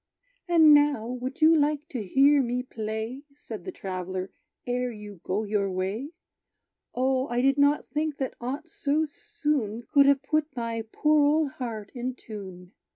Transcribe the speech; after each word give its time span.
"And 0.47 0.73
now, 0.73 1.05
would 1.05 1.41
you 1.41 1.55
like 1.55 1.87
to 1.89 2.01
hear 2.01 2.41
me 2.41 2.63
play," 2.63 3.21
Said 3.35 3.65
the 3.65 3.71
traveller, 3.71 4.31
"ere 4.65 4.89
you 4.89 5.21
go 5.23 5.43
your 5.43 5.69
way? 5.69 6.09
O, 6.95 7.27
I 7.27 7.43
did 7.43 7.59
not 7.59 7.85
think 7.85 8.17
that 8.17 8.33
aught 8.41 8.67
so 8.67 9.05
soon 9.05 9.83
Could 9.91 10.07
have 10.07 10.23
put 10.23 10.55
my 10.55 10.85
poor 10.91 11.23
old 11.27 11.51
heart 11.51 11.91
in 11.93 12.15
tune. 12.15 12.71